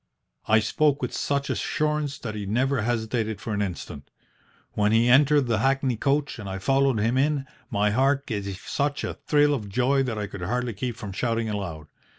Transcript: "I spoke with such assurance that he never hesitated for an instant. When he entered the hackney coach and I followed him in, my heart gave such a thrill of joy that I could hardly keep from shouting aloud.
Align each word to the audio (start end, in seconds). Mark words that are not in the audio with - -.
"I 0.47 0.61
spoke 0.61 1.03
with 1.03 1.13
such 1.13 1.47
assurance 1.51 2.17
that 2.17 2.33
he 2.33 2.47
never 2.47 2.81
hesitated 2.81 3.39
for 3.39 3.53
an 3.53 3.61
instant. 3.61 4.09
When 4.71 4.91
he 4.91 5.07
entered 5.07 5.41
the 5.45 5.59
hackney 5.59 5.95
coach 5.95 6.39
and 6.39 6.49
I 6.49 6.57
followed 6.57 6.99
him 6.99 7.19
in, 7.19 7.45
my 7.69 7.91
heart 7.91 8.25
gave 8.25 8.47
such 8.65 9.03
a 9.03 9.13
thrill 9.27 9.53
of 9.53 9.69
joy 9.69 10.01
that 10.01 10.17
I 10.17 10.25
could 10.25 10.41
hardly 10.41 10.73
keep 10.73 10.95
from 10.95 11.11
shouting 11.11 11.49
aloud. 11.51 11.85